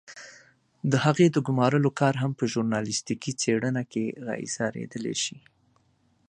[0.91, 5.37] د هغې د ګمارلو کار هم په ژورنالستيکي څېړنه کې را اېسارېدلای شي.